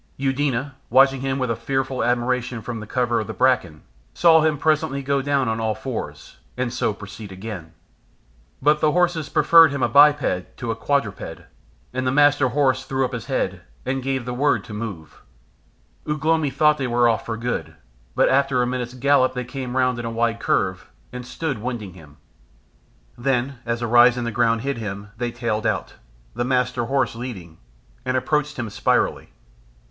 Eudena, 0.17 0.73
watching 0.89 1.21
him 1.21 1.37
with 1.37 1.51
a 1.51 1.55
fearful 1.55 2.03
admiration 2.03 2.59
from 2.63 2.79
the 2.79 2.87
cover 2.87 3.19
of 3.19 3.27
the 3.27 3.35
bracken, 3.35 3.83
saw 4.15 4.41
him 4.41 4.57
presently 4.57 5.03
go 5.03 5.19
on 5.19 5.59
all 5.59 5.75
fours, 5.75 6.37
and 6.57 6.73
so 6.73 6.91
proceed 6.91 7.31
again. 7.31 7.71
But 8.63 8.81
the 8.81 8.93
horses 8.93 9.29
preferred 9.29 9.69
him 9.69 9.83
a 9.83 9.87
biped 9.87 10.57
to 10.57 10.71
a 10.71 10.75
quadruped, 10.75 11.41
and 11.93 12.07
the 12.07 12.11
Master 12.11 12.47
Horse 12.47 12.83
threw 12.83 13.05
up 13.05 13.13
his 13.13 13.27
head 13.27 13.61
and 13.85 14.01
gave 14.01 14.25
the 14.25 14.33
word 14.33 14.63
to 14.63 14.73
move. 14.73 15.21
Ugh 16.07 16.25
lomi 16.25 16.49
thought 16.49 16.79
they 16.79 16.87
were 16.87 17.07
off 17.07 17.23
for 17.27 17.37
good, 17.37 17.75
but 18.15 18.27
after 18.27 18.63
a 18.63 18.65
minute's 18.65 18.95
gallop 18.95 19.35
they 19.35 19.45
came 19.45 19.77
round 19.77 19.99
in 19.99 20.05
a 20.05 20.09
wide 20.09 20.39
curve, 20.39 20.89
and 21.13 21.27
stood 21.27 21.59
winding 21.59 21.93
him. 21.93 22.17
Then, 23.15 23.59
as 23.67 23.83
a 23.83 23.87
rise 23.87 24.17
in 24.17 24.23
the 24.23 24.31
ground 24.31 24.61
hid 24.61 24.79
him, 24.79 25.09
they 25.17 25.29
tailed 25.31 25.67
out, 25.67 25.93
the 26.33 26.43
Master 26.43 26.85
Horse 26.85 27.13
leading, 27.13 27.59
and 28.03 28.17
approached 28.17 28.57
him 28.57 28.67
spirally. 28.71 29.29